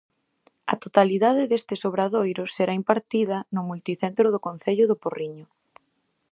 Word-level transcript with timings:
A 0.73 0.75
totalidade 0.83 1.43
destes 1.51 1.81
obradoiros 1.89 2.49
será 2.57 2.73
impartida 2.81 3.37
no 3.53 3.61
Multicentro 3.69 4.25
do 4.33 4.43
Concello 4.47 4.85
do 4.87 4.99
Porriño. 5.03 5.47